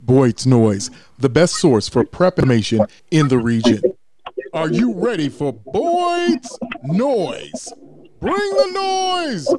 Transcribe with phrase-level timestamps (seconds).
[0.00, 2.80] Boyd's Noise, the best source for prep information
[3.10, 3.80] in the region.
[4.52, 7.72] Are you ready for Boyd's Noise?
[8.24, 9.54] Bring the noise!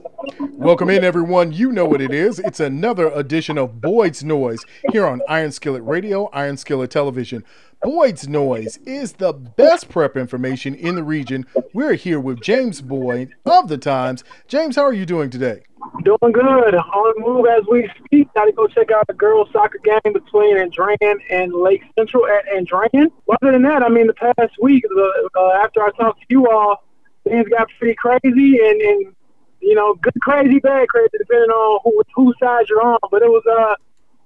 [0.53, 1.51] Welcome in, everyone.
[1.51, 2.39] You know what it is.
[2.39, 7.43] It's another edition of Boyd's Noise here on Iron Skillet Radio, Iron Skillet Television.
[7.83, 11.45] Boyd's Noise is the best prep information in the region.
[11.73, 14.23] We're here with James Boyd of the Times.
[14.47, 15.61] James, how are you doing today?
[16.03, 16.73] Doing good.
[16.73, 18.33] On move as we speak.
[18.33, 22.45] Got to go check out the girls' soccer game between Andrean and Lake Central at
[22.47, 23.11] Andrean.
[23.29, 24.83] Other than that, I mean, the past week,
[25.37, 26.84] uh, after I talked to you all,
[27.25, 29.15] things got pretty crazy and, and
[29.61, 32.99] you know, good crazy, bad crazy, depending on who whose side you're on.
[33.11, 33.75] But it was uh,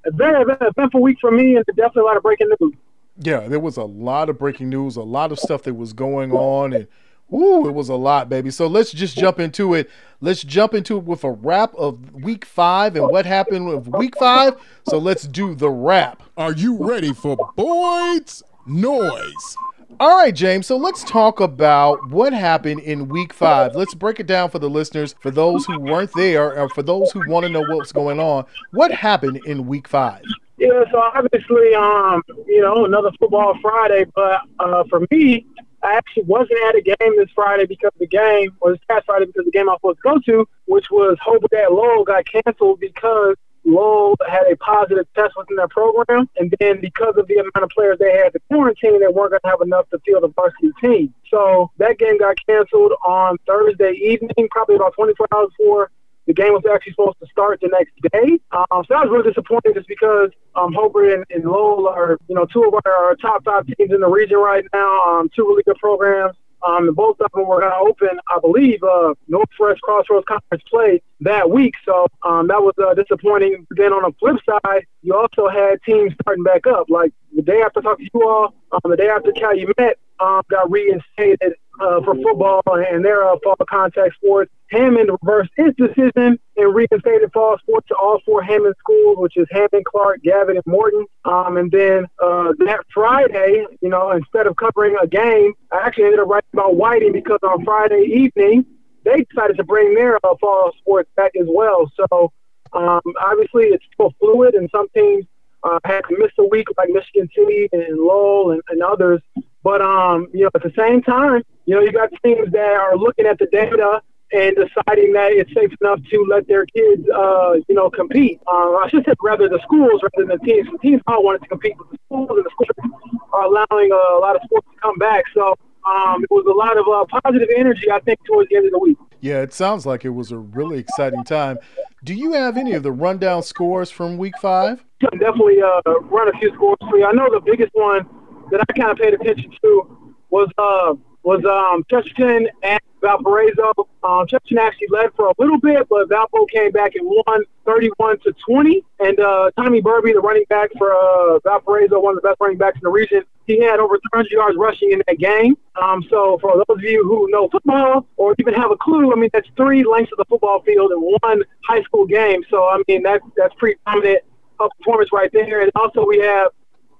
[0.05, 2.73] a very eventful week for me, and definitely a lot of breaking news.
[3.17, 6.31] Yeah, there was a lot of breaking news, a lot of stuff that was going
[6.31, 6.87] on, and
[7.31, 8.49] Ooh, it was a lot, baby.
[8.49, 9.89] So let's just jump into it.
[10.19, 14.17] Let's jump into it with a wrap of week five and what happened with week
[14.17, 14.55] five.
[14.87, 16.23] So let's do the wrap.
[16.37, 19.57] Are you ready for Boyd's Noise?
[19.99, 20.67] All right, James.
[20.67, 23.75] So let's talk about what happened in week five.
[23.75, 27.11] Let's break it down for the listeners, for those who weren't there, or for those
[27.11, 28.45] who want to know what's going on.
[28.71, 30.21] What happened in week five?
[30.57, 35.45] Yeah, so obviously, um, you know, another football Friday, but uh, for me,
[35.81, 39.25] I actually wasn't at a game this Friday because the game, or this past Friday
[39.25, 42.25] because the game I was supposed to go to, which was Hobart at Lowell, got
[42.25, 43.35] canceled because
[43.69, 47.69] Lowell had a positive test within their program, and then because of the amount of
[47.69, 50.71] players they had to quarantine, they weren't going to have enough to field a varsity
[50.81, 51.13] team.
[51.29, 55.91] So that game got canceled on Thursday evening, probably about 24 hours before
[56.29, 58.39] the game was actually supposed to start the next day.
[58.51, 62.35] Um, so I was really disappointed just because um, Hobart and, and Lowell are, you
[62.35, 65.63] know, two of our top five teams in the region right now, um, two really
[65.63, 66.35] good programs.
[66.67, 70.63] Um, and both of them were going to open, I believe, uh, Northwest Crossroads Conference
[70.69, 71.73] play that week.
[71.85, 73.65] So um, that was uh, disappointing.
[73.71, 76.89] Then on the flip side, you also had teams starting back up.
[76.89, 80.69] Like the day after talking to you all, um, the day after Calumet um, got
[80.69, 84.51] reinstated uh, for football and their uh, fall contact sports.
[84.69, 89.47] Hammond reversed its decision and reinstated fall sports to all four Hammond schools, which is
[89.49, 91.05] Hammond, Clark, Gavit, and Morton.
[91.25, 96.05] Um, and then uh, that Friday, you know, instead of covering a game, I actually
[96.05, 98.65] ended up writing about Whiting because on Friday evening,
[99.05, 101.91] they decided to bring their uh, fall sports back as well.
[101.95, 102.31] So
[102.73, 105.25] um, obviously, it's still fluid, and some teams
[105.63, 109.21] uh, had to miss a week, like Michigan City and Lowell and, and others.
[109.63, 112.95] But um, you know, at the same time, you know, you got teams that are
[112.95, 117.53] looking at the data and deciding that it's safe enough to let their kids, uh,
[117.67, 118.39] you know, compete.
[118.47, 120.69] Uh, I should say rather the schools rather than the teams.
[120.71, 122.91] The teams all wanted to compete, but the schools and the schools
[123.33, 125.23] are allowing uh, a lot of sports to come back.
[125.33, 125.55] So
[125.85, 128.71] um, it was a lot of uh, positive energy, I think, towards the end of
[128.71, 128.97] the week.
[129.21, 131.57] Yeah, it sounds like it was a really exciting time.
[132.03, 134.85] Do you have any of the rundown scores from week five?
[135.01, 137.05] Definitely uh, run a few scores for you.
[137.05, 138.07] I know the biggest one
[138.51, 140.93] that I kind of paid attention to was uh,
[141.23, 143.73] was um, Chesterton and Valparaiso.
[144.03, 148.19] Um, Chesterton actually led for a little bit, but Valpo came back and won 31
[148.19, 148.83] to 20.
[148.99, 152.57] And uh, Tommy Burby, the running back for uh, Valparaiso, one of the best running
[152.57, 155.57] backs in the region, he had over 300 yards rushing in that game.
[155.81, 159.15] Um, so for those of you who know football or even have a clue, I
[159.15, 162.43] mean that's three lengths of the football field in one high school game.
[162.49, 164.19] So I mean that's that's pretty prominent
[164.57, 165.61] performance right there.
[165.61, 166.49] And also we have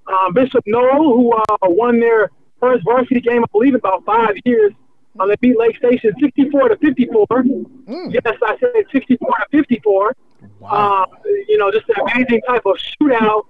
[0.10, 4.36] um, Bishop Noll, who uh, won their first varsity game, I believe, in about five
[4.46, 4.74] years.
[5.20, 7.26] Um, they beat Lake Station 64 to 54.
[7.28, 8.14] Mm.
[8.14, 10.16] Yes, I said 64 to 54.
[10.60, 10.70] Wow.
[10.70, 11.06] Uh,
[11.48, 13.46] you know, just an amazing type of shootout.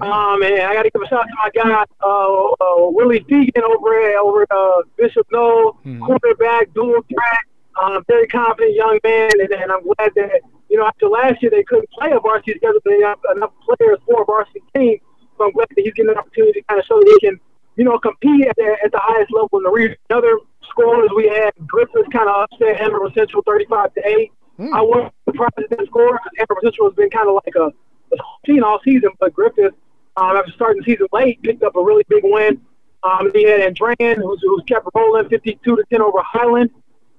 [0.00, 3.20] Um, and I got to give a shout out to my guy, uh, uh, Willie
[3.20, 6.04] Fegan over at over uh, Bishop Noll, mm-hmm.
[6.04, 7.44] quarterback, dual threat,
[7.80, 9.30] uh, very confident young man.
[9.38, 12.54] And, and I'm glad that, you know, after last year they couldn't play a varsity
[12.54, 14.98] together, but they have enough players for a varsity team.
[15.38, 17.38] So I'm glad that he's getting an opportunity to kind of show that he can
[17.76, 19.96] you know, compete at the, at the highest level in the region.
[20.10, 20.38] Other
[20.70, 24.32] scorers we had, Griffith kind of upset Hanover Central 35 to 8.
[24.58, 24.72] Mm.
[24.72, 27.72] I wasn't surprised at that score because Hanover Central has been kind of like a,
[28.14, 29.74] a team all season, but Griffith,
[30.16, 32.60] um, after starting the season late, picked up a really big win.
[33.02, 36.70] Um, he had Andrean, who's, who's kept rolling 52 to 10 over Highland.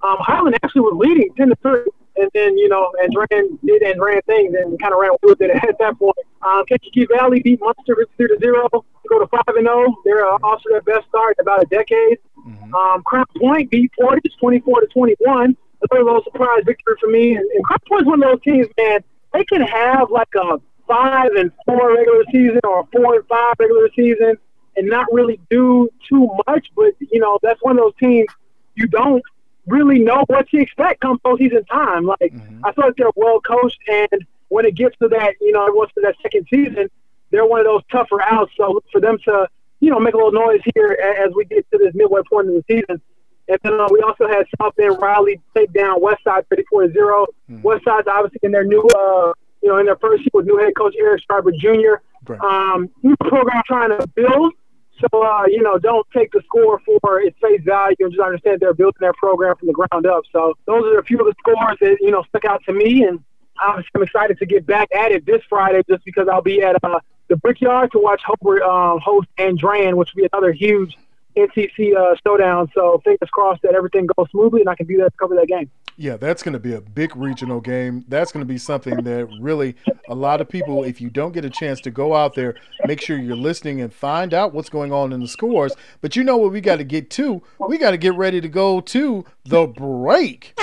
[0.01, 1.79] Um, Highland actually was leading 10 to 3
[2.17, 5.77] and then you know Andrean did Andrean things and kind of ran with it at
[5.79, 6.17] that point.
[6.41, 9.93] Um, Kankakee Valley beat Munster three to zero to go to five and zero.
[10.05, 12.19] They're uh, also their best start in about a decade.
[12.47, 12.73] Mm-hmm.
[12.73, 15.55] Um, Crown Point beat Portage twenty four to twenty one.
[15.91, 17.35] A little surprise victory for me.
[17.35, 19.03] And, and Crown Point's one of those teams, man.
[19.33, 23.55] They can have like a five and four regular season or a four and five
[23.59, 24.37] regular season
[24.77, 26.67] and not really do too much.
[26.75, 28.27] But you know that's one of those teams
[28.75, 29.23] you don't
[29.67, 32.05] really know what to expect come postseason time.
[32.05, 32.65] Like mm-hmm.
[32.65, 35.91] I feel like they're well coached, and when it gets to that, you know, once
[35.95, 36.89] to that second season,
[37.31, 38.51] they're one of those tougher outs.
[38.57, 39.47] So for them to,
[39.79, 42.53] you know, make a little noise here as we get to this midway point of
[42.53, 43.01] the season.
[43.47, 47.25] And then uh, we also had South Bend Riley take down Westside 34 0.
[47.49, 47.67] Mm-hmm.
[47.67, 50.73] Westside's obviously in their new, uh, you know, in their first year with new head
[50.75, 52.01] coach Eric Schreiber Jr.
[52.27, 52.39] Right.
[52.39, 54.53] Um, new program trying to build.
[54.99, 58.59] So, uh, you know, don't take the score for its face value and just understand
[58.61, 60.23] they're building their program from the ground up.
[60.31, 63.03] So those are a few of the scores that, you know, stuck out to me.
[63.03, 63.21] And
[63.59, 66.99] I'm excited to get back at it this Friday just because I'll be at uh,
[67.27, 70.97] the Brickyard to watch Hobart um, host Andrean, which will be another huge
[71.35, 72.71] NCC uh, showdown.
[72.73, 75.47] So fingers crossed that everything goes smoothly and I can be there to cover that
[75.47, 75.69] game.
[75.97, 78.03] Yeah, that's going to be a big regional game.
[78.09, 79.75] That's going to be something that really
[80.09, 82.55] a lot of people, if you don't get a chance to go out there,
[82.85, 85.73] make sure you're listening and find out what's going on in the scores.
[86.01, 87.41] But you know what we got to get to?
[87.59, 90.53] We got to get ready to go to the break.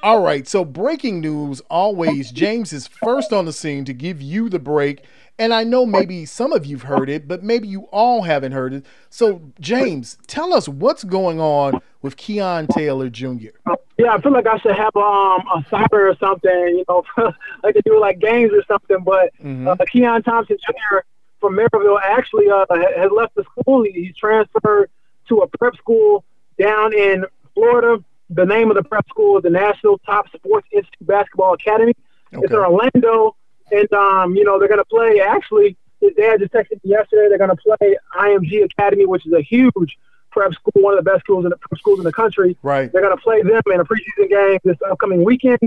[0.00, 2.30] All right, so breaking news always.
[2.30, 5.02] James is first on the scene to give you the break.
[5.40, 8.72] And I know maybe some of you've heard it, but maybe you all haven't heard
[8.72, 8.86] it.
[9.08, 13.50] So, James, tell us what's going on with Keon Taylor Jr.
[13.98, 17.04] Yeah, I feel like I should have um, a cyber or something, you know,
[17.62, 19.04] like to do like games or something.
[19.04, 19.68] But mm-hmm.
[19.68, 20.98] uh, Keon Thompson Jr.
[21.40, 22.66] from Merrillville actually uh,
[22.96, 23.84] has left the school.
[23.84, 24.90] He's transferred
[25.28, 26.24] to a prep school
[26.58, 27.24] down in
[27.54, 28.02] Florida.
[28.30, 31.94] The name of the prep school is the National Top Sports Institute Basketball Academy.
[32.34, 32.44] Okay.
[32.44, 33.36] It's in Orlando.
[33.70, 37.28] And, um, you know, they're going to play, actually, his dad just texted me yesterday,
[37.28, 39.98] they're going to play IMG Academy, which is a huge
[40.30, 42.56] prep school, one of the best schools in the prep schools in the country.
[42.62, 42.90] Right.
[42.92, 45.58] They're going to play them in a preseason game this upcoming weekend.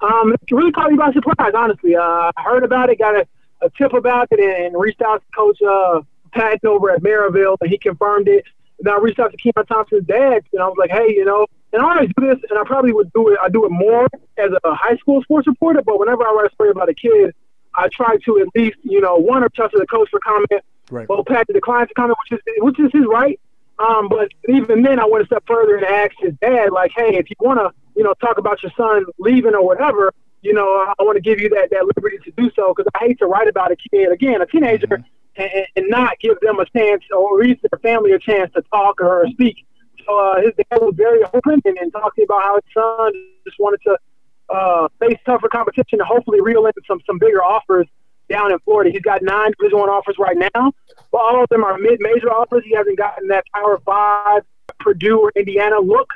[0.00, 1.96] Um, it really caught me by surprise, honestly.
[1.96, 3.26] Uh, I heard about it, got a,
[3.62, 6.00] a tip about it, and, reached out to Coach uh,
[6.32, 8.44] Patton over at Merrillville, and he confirmed it.
[8.80, 11.46] And I reached out to Keon Thompson's dad, and I was like, hey, you know,
[11.72, 13.38] and I always do this, and I probably would do it.
[13.42, 16.54] I do it more as a high school sports reporter, but whenever I write a
[16.54, 17.34] story about a kid,
[17.74, 20.64] I try to at least, you know, one or touch to the coach for comment.
[20.90, 21.08] Right.
[21.08, 23.38] Well, Pat declines to comment, which is which is his right.
[23.78, 27.16] Um, but even then, I went a step further and asked his dad, like, hey,
[27.16, 30.12] if you want to, you know, talk about your son leaving or whatever,
[30.42, 33.06] you know, I want to give you that, that liberty to do so because I
[33.06, 35.02] hate to write about a kid, again, a teenager, mm-hmm.
[35.40, 38.62] And, and not give them a chance or at least their family a chance to
[38.70, 39.64] talk or speak
[40.06, 43.12] so uh, his dad was very open and, and talking about how his son
[43.44, 43.96] just wanted to
[44.50, 47.86] uh, face tougher competition and hopefully reel in some some bigger offers
[48.28, 48.90] down in Florida.
[48.90, 50.72] He's got nine Division One offers right now,
[51.10, 52.62] but all of them are mid-major offers.
[52.64, 54.42] He hasn't gotten that Power Five,
[54.78, 56.08] Purdue or Indiana look.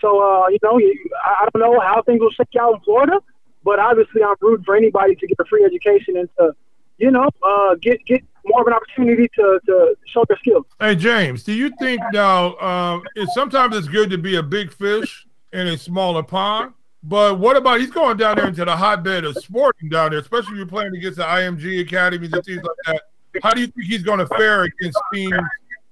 [0.00, 0.78] So uh, you know,
[1.24, 3.20] I don't know how things will shake out in Florida,
[3.64, 6.54] but obviously I'm rooting for anybody to get a free education and to,
[6.98, 10.66] you know, uh, get get more of an opportunity to, to show their skills.
[10.80, 14.72] Hey, James, do you think now uh, it's, sometimes it's good to be a big
[14.72, 16.72] fish in a smaller pond?
[17.02, 20.52] But what about he's going down there into the hotbed of sporting down there, especially
[20.52, 23.02] if you're playing against the IMG academies and things like that.
[23.42, 25.34] How do you think he's going to fare against teams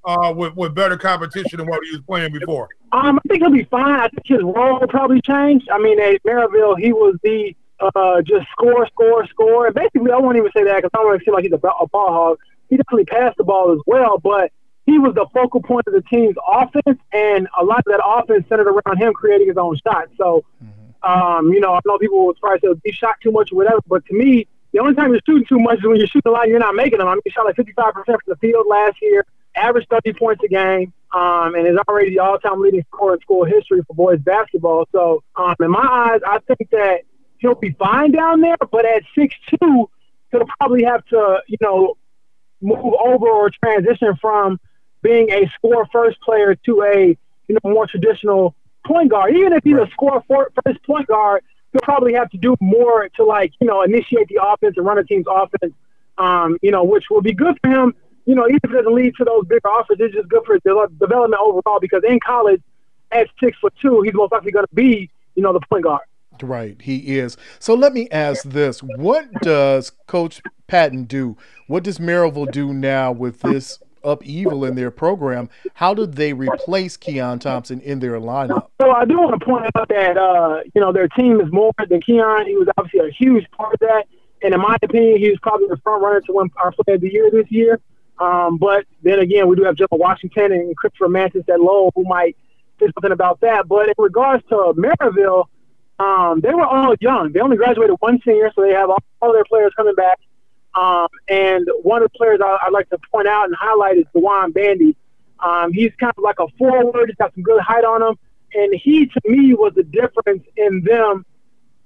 [0.04, 2.68] uh, with, with better competition than what he was playing before?
[2.92, 4.00] Um, I think he'll be fine.
[4.00, 5.64] I think his role will probably change.
[5.70, 9.67] I mean, at Merrillville, he was the uh, just score, score, score.
[9.67, 11.52] And basically, I won't even say that because I don't want to seem like he's
[11.52, 12.38] a, a ball hog.
[12.69, 14.50] He definitely passed the ball as well, but
[14.87, 18.46] he was the focal point of the team's offense, and a lot of that offense
[18.49, 20.09] centered around him creating his own shot.
[20.16, 21.11] So, mm-hmm.
[21.11, 23.80] um, you know, I know people will probably say he shot too much or whatever,
[23.87, 26.30] but to me, the only time you're shooting too much is when you're shooting a
[26.30, 27.09] lot and you're not making them.
[27.09, 30.49] I mean, he shot like 55% from the field last year, averaged 30 points a
[30.49, 34.87] game, um, and is already the all-time leading scorer in school history for boys basketball.
[34.92, 37.00] So, um, in my eyes, I think that–
[37.38, 38.57] he'll be fine down there.
[38.71, 39.90] But at six two,
[40.31, 41.97] he'll probably have to, you know,
[42.61, 44.59] move over or transition from
[45.02, 47.16] being a score first player to a
[47.49, 48.55] you know more traditional
[48.87, 49.37] point guard.
[49.37, 49.88] Even if he's right.
[49.88, 53.83] a score first point guard, he'll probably have to do more to like you know
[53.83, 55.75] initiate the offense and run a team's offense.
[56.19, 57.95] Um, you know, which will be good for him.
[58.25, 60.55] You know, even if it doesn't lead to those bigger offers, it's just good for
[60.55, 61.78] his development overall.
[61.78, 62.62] Because in college,
[63.12, 66.02] at six foot two, he's most likely going to be you know the point guard.
[66.43, 67.37] Right, he is.
[67.59, 71.37] So let me ask this: What does Coach Patton do?
[71.66, 75.49] What does Merrillville do now with this upheaval in their program?
[75.75, 78.69] How did they replace Keon Thompson in their lineup?
[78.81, 81.73] So I do want to point out that uh, you know their team is more
[81.88, 82.47] than Keon.
[82.47, 84.07] He was obviously a huge part of that,
[84.43, 87.00] and in my opinion, he was probably the front runner to win our Player of
[87.00, 87.81] the Year this year.
[88.19, 92.05] Um, but then again, we do have Joe Washington and Christopher Mantis at low who
[92.05, 92.37] might
[92.81, 93.69] say something about that.
[93.69, 95.47] But in regards to Merrillville
[95.98, 97.32] um, they were all young.
[97.32, 100.18] They only graduated one senior, so they have all, all their players coming back.
[100.74, 104.04] Um, and one of the players I, would like to point out and highlight is
[104.12, 104.96] Dewan Bandy.
[105.40, 107.08] Um, he's kind of like a forward.
[107.08, 108.18] He's got some good height on him,
[108.54, 111.24] and he to me was the difference in them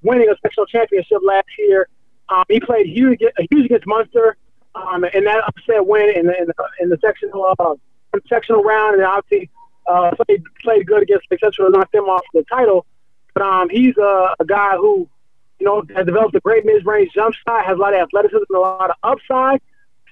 [0.02, 1.88] winning a sectional championship last year.
[2.28, 4.36] Um, he played huge, huge against Munster,
[4.74, 7.74] um, and that upset win in the, in the, in the sectional uh,
[8.28, 9.50] sectional round, and obviously
[9.86, 12.86] uh, played played good against Lake Central to knock them off the title.
[13.34, 15.08] But um, he's a, a guy who,
[15.58, 18.58] you know, has developed a great mid-range jump shot, has a lot of athleticism, a
[18.58, 19.60] lot of upside.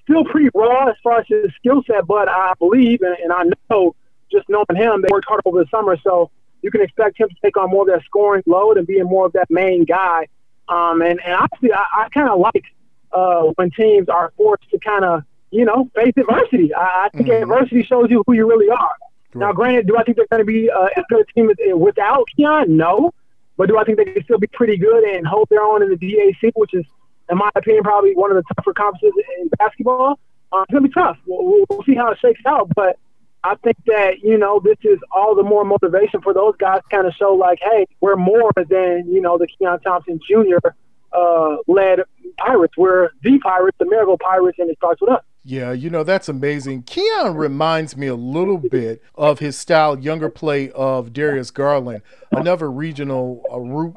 [0.05, 3.45] Still pretty raw as far as his skill set, but I believe and, and I
[3.71, 3.95] know
[4.31, 6.31] just knowing him, they worked hard over the summer, so
[6.63, 9.27] you can expect him to take on more of that scoring load and being more
[9.27, 10.29] of that main guy.
[10.69, 12.65] Um, and and honestly, I, I kind of like
[13.13, 16.75] uh, when teams are forced to kind of you know face adversity.
[16.75, 17.43] I, I think mm-hmm.
[17.43, 18.97] adversity shows you who you really are.
[19.35, 22.29] Now, granted, do I think they're going to be uh, as good a team without
[22.35, 22.77] Keon?
[22.77, 23.13] No.
[23.57, 25.91] But do I think they can still be pretty good and hold their own in
[25.91, 26.85] the DAC, which is,
[27.31, 30.19] in my opinion, probably one of the tougher conferences in basketball?
[30.53, 31.19] Uh, it's going to be tough.
[31.27, 32.71] We'll, we'll see how it shakes out.
[32.75, 32.99] But
[33.45, 36.97] I think that, you know, this is all the more motivation for those guys to
[36.97, 40.69] kind of show, like, hey, we're more than, you know, the Keon Thompson Jr.
[41.13, 42.01] Uh, led
[42.39, 42.77] Pirates.
[42.77, 45.25] We're the Pirates, the Merrillville Pirates, and it starts with us.
[45.45, 46.83] Yeah, you know, that's amazing.
[46.83, 52.03] Keon reminds me a little bit of his style, younger play of Darius Garland,
[52.33, 53.95] another regional uh, root.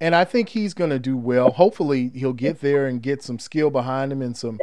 [0.00, 1.50] And I think he's going to do well.
[1.50, 4.58] Hopefully, he'll get there and get some skill behind him and some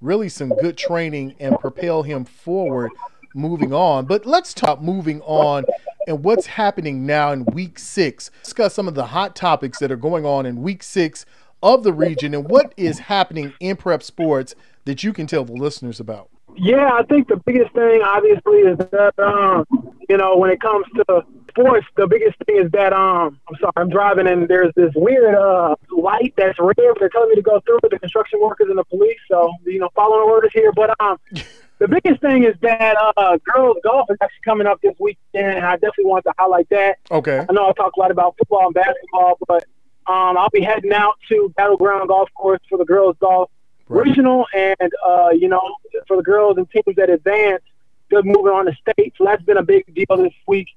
[0.00, 2.90] really some good training and propel him forward
[3.34, 4.04] moving on.
[4.04, 5.64] But let's talk moving on
[6.06, 8.30] and what's happening now in week six.
[8.42, 11.24] Discuss some of the hot topics that are going on in week six
[11.62, 15.52] of the region and what is happening in prep sports that you can tell the
[15.52, 16.28] listeners about?
[16.56, 19.64] Yeah, I think the biggest thing, obviously, is that um,
[20.08, 23.72] you know when it comes to sports, the biggest thing is that um, I'm sorry,
[23.76, 26.76] I'm driving and there's this weird uh light that's red.
[26.76, 29.18] They're telling me to go through with the construction workers and the police.
[29.30, 30.72] So you know, following orders here.
[30.72, 31.18] But um,
[31.78, 35.64] the biggest thing is that uh, girls golf is actually coming up this weekend, and
[35.64, 36.98] I definitely want to highlight that.
[37.10, 37.46] Okay.
[37.48, 39.64] I know I talk a lot about football and basketball, but
[40.06, 43.50] um, I'll be heading out to Battleground Golf Course for the girls golf
[43.88, 44.06] right.
[44.06, 47.62] regional, and uh, you know, for the girls and teams that advance,
[48.10, 49.14] good moving on the state.
[49.16, 50.68] So that's been a big deal this week.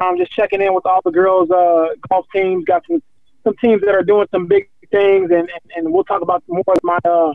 [0.00, 2.64] I'm just checking in with all the girls uh, golf teams.
[2.64, 3.02] Got some
[3.44, 6.64] some teams that are doing some big things, and and, and we'll talk about more
[6.68, 7.32] of my uh,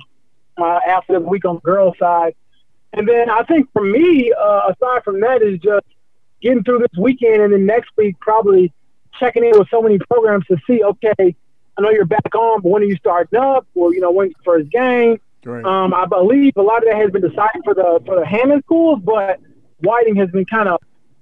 [0.57, 2.35] my after the week on the girls side.
[2.93, 5.85] And then I think for me, uh, aside from that, is just
[6.41, 8.73] getting through this weekend, and then next week probably
[9.19, 11.35] checking in with so many programs to see, okay,
[11.77, 13.67] I know you're back on, but when are you starting up?
[13.75, 15.19] Or you know, when first game?
[15.45, 15.63] Right.
[15.63, 18.63] Um, I believe a lot of that has been decided for the for the Hammond
[18.65, 19.39] schools, but
[19.79, 20.81] Whiting has been kind of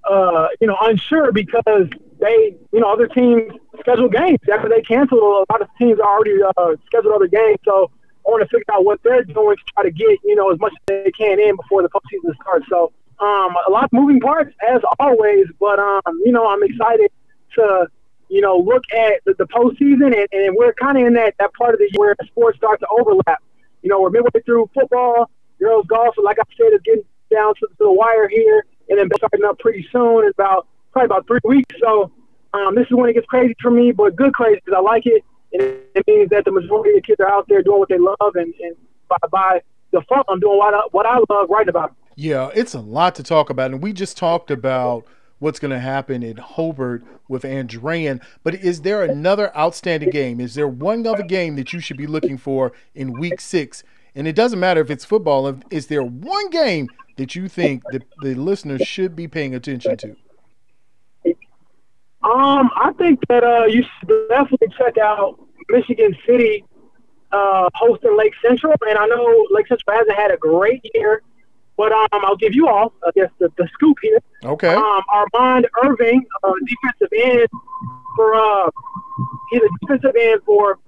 [0.09, 5.21] uh, you know unsure because they you know other teams schedule games after they canceled.
[5.21, 7.91] A lot of teams already uh, scheduled other games, so
[8.25, 10.59] I want to figure out what they're doing to try to get you know as
[10.59, 12.65] much as they can in before the postseason starts.
[12.69, 17.11] So um, a lot of moving parts as always, but um, you know I'm excited
[17.55, 17.87] to
[18.35, 21.53] you know look at the, the postseason, and, and we're kind of in that that
[21.53, 23.41] part of the year where sports start to overlap.
[23.81, 25.29] You know, we're midway through football.
[25.57, 29.09] Girls golf, and like I said, is getting down to, the wire here, and then
[29.15, 31.73] starting up pretty soon in about probably about three weeks.
[31.81, 32.11] So
[32.53, 35.05] um, this is when it gets crazy for me, but good crazy because I like
[35.05, 35.23] it,
[35.53, 35.61] and
[35.95, 38.35] it means that the majority of the kids are out there doing what they love,
[38.35, 38.75] and, and
[39.07, 39.61] by, by
[39.93, 41.95] default, I'm doing what I, what I love, writing about.
[42.17, 45.05] Yeah, it's a lot to talk about, and we just talked about
[45.39, 48.21] what's going to happen in Hobart with Andrean.
[48.43, 50.39] But is there another outstanding game?
[50.39, 53.83] Is there one other game that you should be looking for in week six?
[54.15, 55.59] And it doesn't matter if it's football.
[55.69, 56.87] Is there one game
[57.17, 60.15] that you think that the listeners should be paying attention to?
[62.23, 65.39] Um, I think that uh, you should definitely check out
[65.69, 66.63] Michigan City
[67.31, 68.73] uh, hosting Lake Central.
[68.87, 71.21] And I know Lake Central hasn't had a great year
[71.77, 74.19] but um, I'll give you all, I guess, the, the scoop here.
[74.43, 74.73] Okay.
[74.73, 77.49] Um, Armand Irving, uh, defensive end
[78.15, 78.69] for uh,
[79.51, 80.79] he's a defensive end for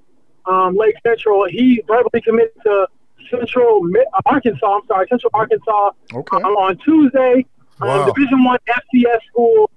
[0.46, 1.48] um, Lake Central.
[1.48, 2.88] He verbally committed to
[3.30, 3.82] Central
[4.26, 4.76] Arkansas.
[4.76, 5.92] I'm sorry, Central Arkansas.
[6.14, 6.38] Okay.
[6.38, 7.46] Um, on Tuesday,
[7.82, 8.04] um, wow.
[8.04, 9.70] um, Division One FCS school.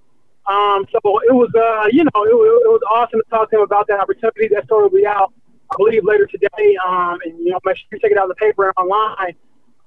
[0.47, 0.99] Um, so
[1.29, 4.01] it was, uh, you know, it, it, was awesome to talk to him about that
[4.01, 4.49] opportunity.
[4.53, 5.33] That story will be out,
[5.71, 6.77] I believe, later today.
[6.87, 9.35] Um, and you know, make sure you check it out in the paper and online.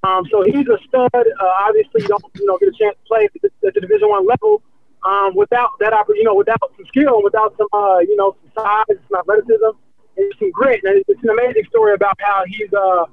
[0.04, 1.10] Um, so he's a stud.
[1.14, 3.82] Uh, obviously, you don't you know get a chance to play at the, at the
[3.82, 4.62] Division One level
[5.06, 8.98] um, without that you know without some skill, without some uh, you know some size,
[9.10, 9.78] some athleticism,
[10.18, 10.82] and some grit.
[10.84, 13.06] And it's an amazing story about how he's uh,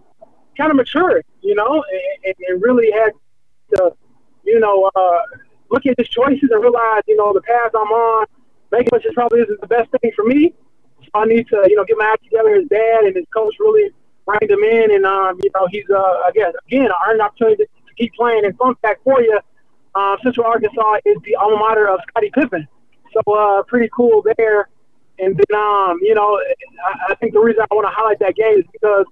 [0.56, 1.85] kind of matured, you know,
[2.25, 3.12] and, and really had
[3.76, 3.92] to
[4.44, 5.18] you know uh,
[5.70, 8.26] look at his choices and realize you know the path I'm on,
[8.73, 10.54] making which probably isn't the best thing for me.
[11.02, 12.54] So I need to you know get my act together.
[12.54, 13.90] His dad and his coach really
[14.30, 17.64] reined him in, and um, you know he's uh, I guess again earned an opportunity
[17.64, 17.68] to,
[17.99, 18.44] keep playing.
[18.44, 19.38] And fun fact for you,
[19.94, 22.66] um, Central Arkansas is the alma mater of Scottie Pippen.
[23.12, 24.68] So uh, pretty cool there.
[25.18, 26.40] And then, um, you know,
[26.87, 29.04] I, I think the reason I want to highlight that game is because,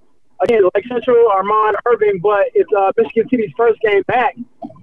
[0.43, 4.35] again, Lake Central, Armand Irving, but it's uh, Michigan City's first game back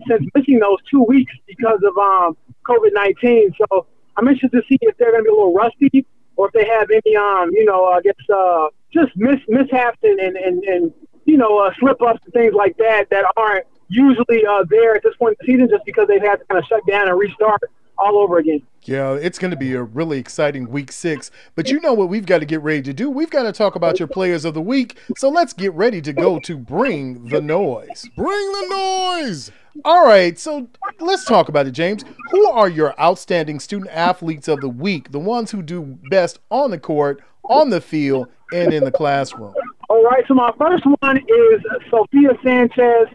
[0.08, 2.38] since missing those two weeks because of um,
[2.70, 3.54] COVID 19.
[3.58, 3.88] So
[4.18, 6.66] I'm interested to see if they're going to be a little rusty or if they
[6.66, 10.94] have any, um, you know, I guess uh, just mis- mishaps and, and, and, and
[11.26, 15.04] you know, uh, slip ups and things like that that aren't usually uh, there at
[15.04, 17.20] this point in the season just because they've had to kind of shut down and
[17.20, 17.62] restart
[17.98, 18.62] all over again.
[18.84, 21.32] Yeah, it's going to be a really exciting week six.
[21.56, 23.10] But you know what we've got to get ready to do?
[23.10, 24.98] We've got to talk about your players of the week.
[25.18, 28.08] So let's get ready to go to Bring the Noise.
[28.16, 29.52] Bring the noise!
[29.84, 32.04] All right, so let's talk about it, James.
[32.32, 35.12] Who are your outstanding student athletes of the week?
[35.12, 39.54] The ones who do best on the court, on the field, and in the classroom.
[39.90, 43.08] All right, so my first one is Sophia Sanchez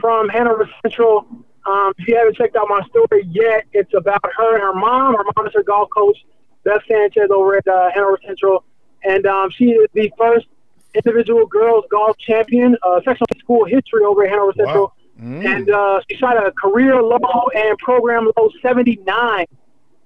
[0.00, 1.26] from Hanover Central.
[1.66, 5.14] Um, if you haven't checked out my story yet, it's about her and her mom.
[5.14, 6.16] Her mom is her golf coach,
[6.64, 8.64] Beth Sanchez, over at uh, Hanover Central.
[9.04, 10.46] And um, she is the first
[10.94, 14.82] individual girls golf champion, uh, section school history over at Hanover Central.
[14.84, 14.92] Wow.
[15.20, 15.44] Mm.
[15.44, 17.18] And uh, she shot a career low
[17.54, 19.46] and program low 79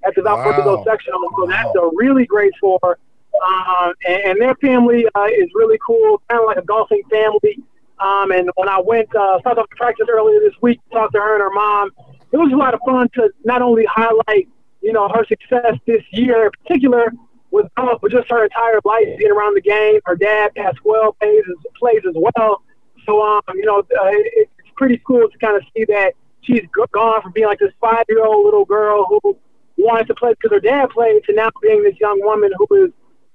[0.04, 0.84] at the Valparaiso Wow.
[0.84, 1.20] sectional.
[1.38, 2.98] So that's a really great score.
[3.46, 7.58] Um, and, and their family uh, is really cool, kind of like a golfing family.
[7.98, 11.34] Um, and when I went, uh, started off practice earlier this week, talked to her
[11.34, 11.90] and her mom.
[12.32, 14.48] It was a lot of fun to not only highlight,
[14.80, 17.12] you know, her success this year in particular
[17.50, 20.00] with golf, but just her entire life being around the game.
[20.04, 22.62] Her dad, Pasquale, plays as, plays as well.
[23.06, 26.62] So, um, you know, uh, it, it's pretty cool to kind of see that she's
[26.90, 29.38] gone from being like this five-year-old little girl who
[29.78, 32.90] wanted to play because her dad played to now being this young woman who is,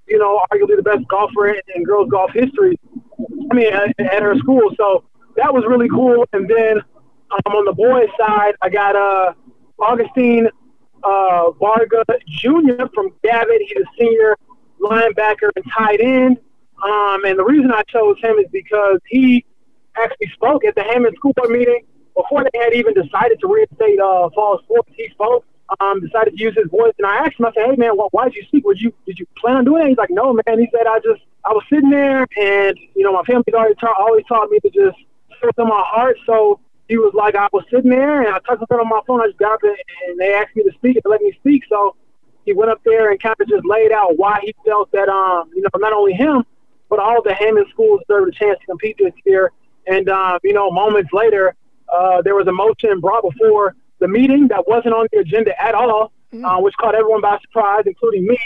[0.09, 2.77] you know, arguably the best golfer in, in girls golf history.
[3.49, 4.71] I mean, at, at her school.
[4.75, 5.05] So
[5.37, 6.25] that was really cool.
[6.33, 6.79] And then
[7.31, 9.31] um, on the boys' side, I got uh,
[9.79, 10.49] Augustine
[11.01, 12.87] uh, Vargas Jr.
[12.93, 13.59] from Gavit.
[13.61, 14.35] He's a senior
[14.81, 16.39] linebacker and tight end.
[16.83, 19.45] Um, and the reason I chose him is because he
[20.03, 21.81] actually spoke at the Hammond School Board meeting
[22.15, 24.89] before they had even decided to reinstate uh, fall sports.
[24.95, 25.45] He spoke,
[25.79, 28.11] um, decided to use his voice, and I asked him, I said, "Hey man, wh
[28.11, 28.65] why did you speak?
[28.65, 30.99] Would you did you plan on doing it?" He's like, "No, man." He said, "I
[30.99, 34.59] just I was sitting there, and you know, my family's already ta- always taught me
[34.59, 34.97] to just
[35.41, 38.59] sit in my heart, so." He was like, I was sitting there and I touched
[38.59, 39.19] something on my phone.
[39.19, 39.75] I just got up and,
[40.07, 41.63] and they asked me to speak and to let me speak.
[41.67, 41.97] So
[42.45, 45.51] he went up there and kind of just laid out why he felt that, um,
[45.53, 46.45] you know, not only him,
[46.89, 49.51] but all the Hammond schools deserve a chance to compete this year.
[49.87, 51.55] And, um, you know, moments later,
[51.95, 55.73] uh, there was a motion brought before the meeting that wasn't on the agenda at
[55.73, 56.11] all,
[56.43, 58.37] uh, which caught everyone by surprise, including me,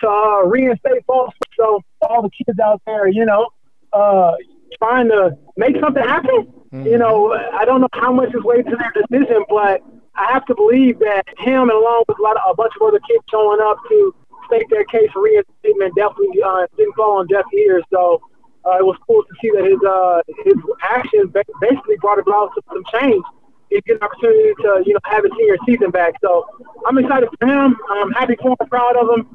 [0.00, 1.36] to uh, reinstate sports.
[1.56, 3.48] So all the kids out there, you know,
[3.92, 4.32] uh,
[4.78, 6.52] trying to make something happen.
[6.84, 9.82] You know, I don't know how much is weight to their decision, but
[10.14, 12.86] I have to believe that him and along with a lot of a bunch of
[12.86, 14.14] other kids showing up to
[14.46, 17.82] state their case for reinstatement definitely uh, didn't fall on deaf ears.
[17.92, 18.20] So
[18.68, 22.84] uh, it was cool to see that his uh, his actions basically brought about some,
[22.92, 23.24] change.
[23.70, 26.14] He get an opportunity to you know have his senior season back.
[26.20, 26.46] So
[26.86, 27.76] I'm excited for him.
[27.90, 29.26] I'm happy for him, proud of him.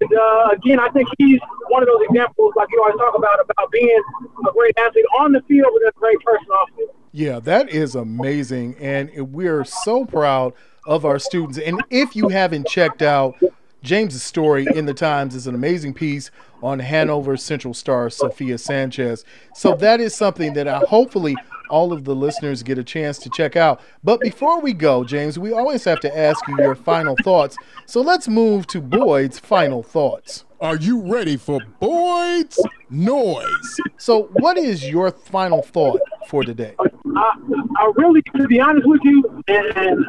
[0.00, 3.40] And uh, again, I think he's one of those examples, like you always talk about,
[3.40, 4.00] about being
[4.48, 6.90] a great athlete on the field, but a great person off the field.
[7.12, 8.76] Yeah, that is amazing.
[8.78, 10.52] And we're so proud
[10.86, 11.58] of our students.
[11.58, 13.34] And if you haven't checked out
[13.82, 16.30] James's story in the Times, is an amazing piece
[16.62, 19.24] on Hanover Central star Sophia Sanchez.
[19.54, 21.34] So that is something that I hopefully
[21.70, 23.80] all of the listeners get a chance to check out.
[24.04, 27.56] But before we go, James, we always have to ask you your final thoughts.
[27.86, 30.44] So let's move to Boyd's final thoughts.
[30.60, 33.80] Are you ready for Boyd's Noise?
[33.96, 36.74] So, what is your final thought for today?
[36.78, 37.34] I,
[37.78, 40.04] I really, to be honest with you, and, and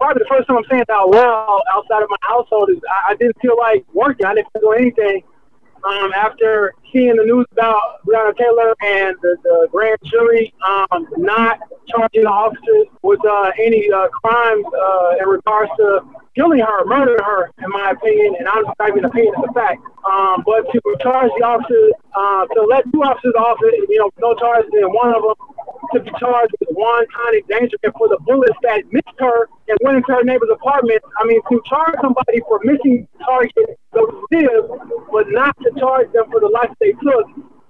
[0.00, 3.12] probably the first time I'm saying it out loud outside of my household is I,
[3.12, 4.24] I didn't feel like working.
[4.24, 5.22] I didn't feel anything.
[5.84, 11.58] Um, after seeing the news about Breonna Taylor and the, the grand jury um, not
[11.88, 16.00] charging the officers with uh, any uh, crimes uh, in regards to
[16.34, 19.82] killing her, murdering her, in my opinion, and I'm not even opinion, it's a fact.
[20.08, 24.10] Um, but to charge the officers, uh, to let two officers off, it, you know,
[24.18, 25.34] no charges, and one of them
[25.92, 29.96] to be charged with one wanton endangerment for the bullets that missed her and went
[29.98, 31.02] into her neighbor's apartment.
[31.18, 34.70] I mean, to charge somebody for missing target those live,
[35.10, 37.26] but not to charge them for the life they took,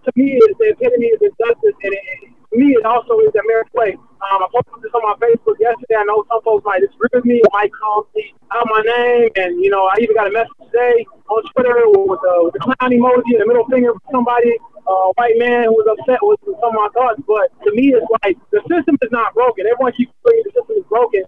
[0.06, 2.04] to me is the epitome of injustice, and it,
[2.50, 3.92] to me it also is the American way.
[4.20, 5.96] Um, I posted this on my Facebook yesterday.
[5.98, 9.60] I know some folks might disagree with me, might call me out my name, and
[9.60, 12.90] you know I even got a message today on Twitter with the, with the clown
[12.90, 14.56] emoji and the middle finger from somebody
[14.90, 17.22] uh, white man who was upset with some of my thoughts.
[17.26, 19.66] But to me, it's like the system is not broken.
[19.66, 21.22] Everyone keeps saying the system is broken.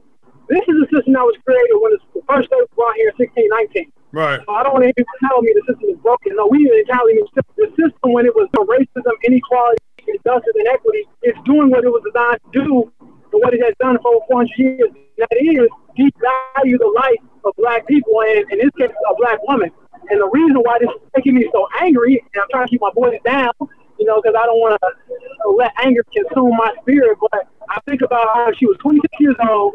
[0.50, 3.16] This is a system that was created when the first state was brought here in
[3.16, 3.94] 1619.
[4.12, 4.40] Right.
[4.44, 6.36] So I don't want anyone to tell me the system is broken.
[6.36, 7.24] No, we didn't tell me
[7.56, 11.08] the system when it was racism, inequality, injustice, and equity.
[11.22, 14.50] It's doing what it was designed to do and what it has done for 400
[14.56, 14.90] years.
[15.16, 15.64] That is
[15.96, 19.70] devalue the life of black people, and in this case, a black woman.
[20.10, 22.80] And the reason why this is making me so angry, and I'm trying to keep
[22.80, 23.52] my voice down,
[23.98, 27.16] you know, because I don't want to let anger consume my spirit.
[27.30, 29.74] But I think about how she was 26 years old,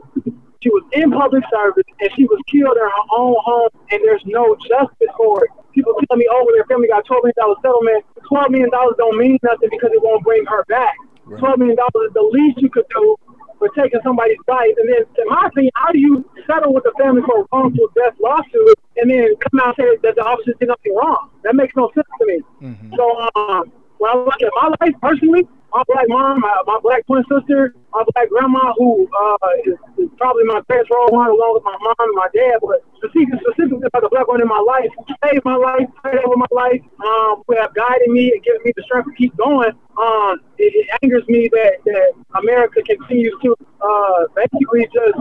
[0.62, 4.24] she was in public service, and she was killed in her own home, and there's
[4.26, 5.52] no justice for it.
[5.74, 8.02] People tell me, oh, well, their family got $12 million settlement.
[8.26, 10.98] $12 million don't mean nothing because it won't bring her back.
[11.26, 11.42] Right.
[11.42, 13.16] $12 million is the least you could do
[13.60, 14.74] for taking somebody's life.
[14.78, 17.88] And then, in my opinion, how do you settle with the family for a wrongful
[17.96, 21.30] death lawsuit and then come out and say that the officers did nothing wrong?
[21.44, 22.42] That makes no sense to me.
[22.62, 22.94] Mm-hmm.
[22.96, 27.06] So, um, when I look at my life personally, my black mom, my, my black
[27.06, 31.54] twin sister, my black grandma, who uh, is, is probably my best role model along
[31.56, 34.60] with my mom and my dad, but specifically, specifically about the black one in my
[34.60, 38.44] life, who saved my life, prayed over my life, um, who have guided me and
[38.44, 39.72] given me the strength to keep going.
[40.00, 45.20] Um, it, it angers me that, that America continues to uh, basically just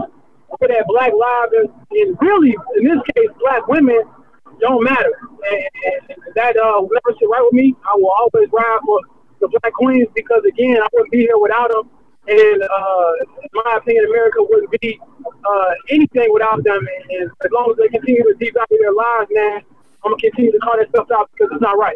[0.59, 4.01] put that black lives and, and really, in this case, black women
[4.59, 5.11] don't matter.
[5.51, 5.63] And,
[6.09, 7.75] and that uh, will never sit right with me.
[7.83, 9.01] I will always ride for
[9.39, 11.89] the Black Queens because, again, I wouldn't be here without them.
[12.27, 16.85] And uh, in my opinion, America wouldn't be uh, anything without them.
[17.09, 19.61] And as long as they continue to devalue their lives, man,
[20.03, 21.95] I'm gonna continue to call that stuff out because it's not right.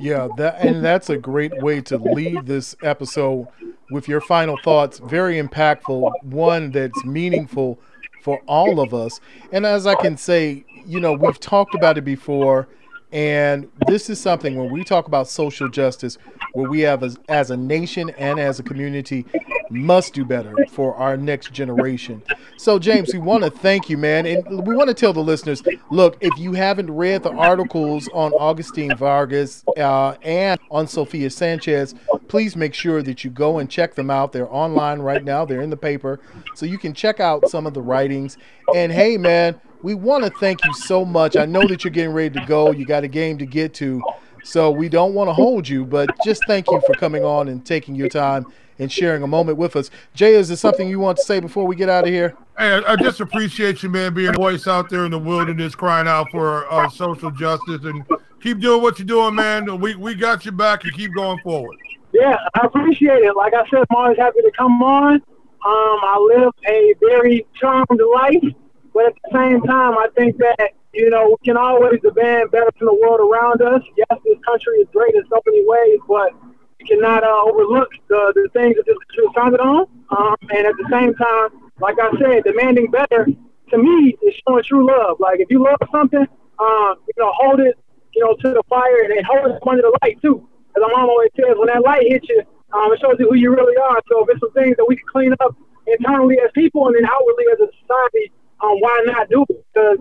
[0.00, 3.48] Yeah, that and that's a great way to leave this episode
[3.90, 5.00] with your final thoughts.
[5.00, 7.78] Very impactful, one that's meaningful
[8.22, 9.20] for all of us.
[9.50, 12.68] And as I can say, you know, we've talked about it before
[13.12, 16.16] and this is something when we talk about social justice,
[16.52, 19.26] where we have as, as a nation and as a community
[19.70, 22.22] must do better for our next generation.
[22.58, 24.26] So, James, we want to thank you, man.
[24.26, 28.32] And we want to tell the listeners look, if you haven't read the articles on
[28.34, 31.94] Augustine Vargas uh, and on Sophia Sanchez,
[32.28, 34.32] please make sure that you go and check them out.
[34.32, 36.20] They're online right now, they're in the paper.
[36.54, 38.36] So you can check out some of the writings.
[38.74, 41.36] And hey, man, we want to thank you so much.
[41.36, 42.70] I know that you're getting ready to go.
[42.70, 44.02] You got a game to get to.
[44.44, 47.64] So we don't want to hold you, but just thank you for coming on and
[47.64, 48.46] taking your time
[48.78, 49.90] and sharing a moment with us.
[50.14, 52.34] Jay, is there something you want to say before we get out of here?
[52.58, 56.08] Hey, I just appreciate you, man, being a voice out there in the wilderness, crying
[56.08, 58.04] out for uh, social justice, and
[58.40, 59.80] keep doing what you're doing, man.
[59.80, 61.76] We we got your back, and keep going forward.
[62.12, 63.36] Yeah, I appreciate it.
[63.36, 65.14] Like I said, I'm always happy to come on.
[65.14, 65.20] Um,
[65.64, 68.54] I live a very charmed life.
[68.94, 72.70] But at the same time, I think that, you know, we can always demand better
[72.78, 73.82] from the world around us.
[73.96, 76.32] Yes, this country is great in so many ways, but
[76.78, 79.86] we cannot uh, overlook the, the things that this country is founded on.
[80.10, 83.26] Um, and at the same time, like I said, demanding better
[83.70, 85.16] to me is showing true love.
[85.18, 86.26] Like if you love something,
[86.58, 87.78] um, you know, hold it,
[88.12, 90.46] you know, to the fire and hold it under the light too.
[90.76, 93.36] As my mom always says, when that light hits you, um, it shows you who
[93.36, 94.00] you really are.
[94.08, 97.04] So if it's some things that we can clean up internally as people and then
[97.04, 99.64] outwardly as a society, um, why not do it?
[99.72, 99.98] Because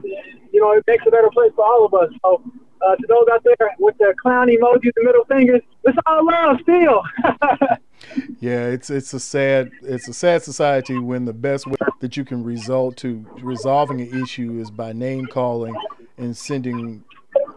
[0.51, 2.09] you know it makes a better place for all of us.
[2.23, 2.43] So
[2.85, 6.57] uh, to those out there with the clown emojis and middle fingers, it's all love
[6.61, 7.03] still.
[8.39, 12.25] yeah, it's it's a sad it's a sad society when the best way that you
[12.25, 15.75] can result to resolving an issue is by name calling
[16.17, 17.03] and sending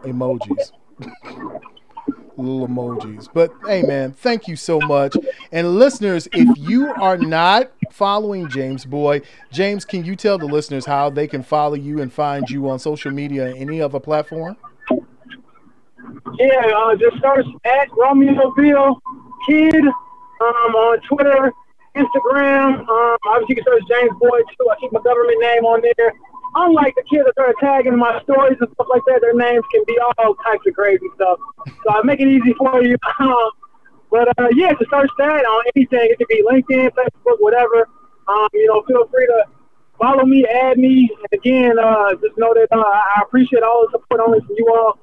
[0.03, 0.73] emojis.
[2.37, 3.29] little emojis.
[3.33, 5.17] But hey, man, thank you so much.
[5.53, 10.85] And listeners, if you are not following James Boyd, James, can you tell the listeners
[10.85, 14.57] how they can follow you and find you on social media, and any other platform?
[16.39, 19.01] Yeah, uh, just search at Romeoville
[19.49, 21.53] Kid um, on Twitter,
[21.97, 22.81] Instagram.
[22.81, 24.69] Um, obviously, you can search James Boyd too.
[24.71, 26.13] I keep my government name on there
[26.55, 29.83] unlike the kids that are tagging my stories and stuff like that, their names can
[29.87, 31.39] be all types of crazy stuff.
[31.67, 32.97] So I make it easy for you.
[33.21, 33.51] Um,
[34.11, 37.89] but uh, yeah, to search that on anything, it could be LinkedIn, Facebook, whatever.
[38.29, 39.45] Um, you know, feel free to
[39.99, 41.11] follow me, add me.
[41.33, 44.99] Again, uh, just know that uh, I appreciate all the support only from you all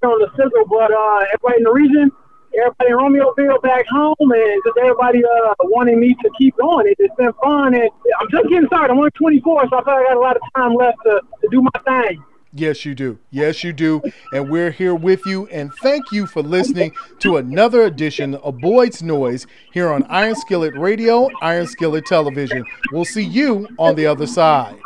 [0.00, 0.64] here on the sizzle.
[0.68, 2.10] But uh, everybody in the region,
[2.58, 6.86] everybody in Romeoville back home and just everybody uh, wanting me to keep going.
[6.86, 7.90] It, has been fun, and
[8.20, 8.92] I'm just getting started.
[8.92, 11.20] I'm only 24, so I feel like I got a lot of time left to,
[11.42, 12.22] to do my thing.
[12.52, 13.18] Yes, you do.
[13.30, 14.00] Yes, you do.
[14.32, 15.46] And we're here with you.
[15.48, 20.74] And thank you for listening to another edition of Boyd's Noise here on Iron Skillet
[20.74, 22.64] Radio, Iron Skillet Television.
[22.92, 24.78] We'll see you on the other side.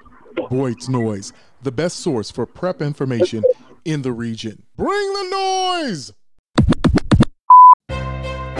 [0.48, 3.44] Boyd's Noise, the best source for prep information
[3.84, 4.64] in the region.
[4.76, 6.12] Bring the noise!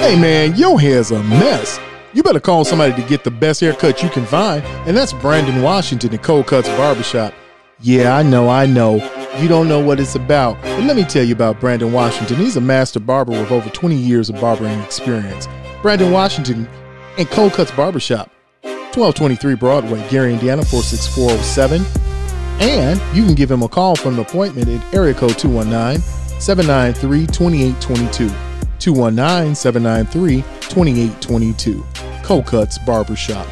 [0.00, 1.78] Hey man, your hair's a mess.
[2.14, 5.62] You better call somebody to get the best haircut you can find, and that's Brandon
[5.62, 7.34] Washington at Cold Cuts Barbershop.
[7.80, 8.94] Yeah, I know, I know.
[9.38, 10.60] You don't know what it's about.
[10.62, 12.38] But let me tell you about Brandon Washington.
[12.38, 15.46] He's a master barber with over 20 years of barbering experience.
[15.82, 16.66] Brandon Washington
[17.18, 18.30] and Cold Cuts Barbershop,
[18.62, 21.84] 1223 Broadway, Gary, Indiana, 46407.
[22.58, 26.00] And you can give him a call for an appointment at area code 219
[26.40, 28.49] 793 2822.
[28.80, 31.84] 219 793 2822.
[32.22, 33.46] Cold Cuts Barbershop.